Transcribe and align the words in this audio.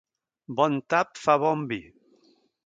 Bon 0.59 0.79
tap 0.93 1.11
fa 1.25 1.35
bon 1.45 1.63
vi. 1.73 1.79